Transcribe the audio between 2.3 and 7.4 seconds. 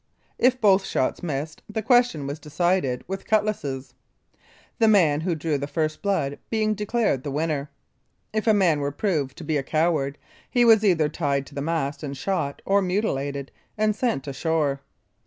decided with cutlasses, the man who drew first blood being declared the